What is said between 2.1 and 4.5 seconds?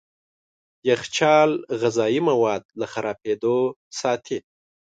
مواد له خرابېدو ساتي.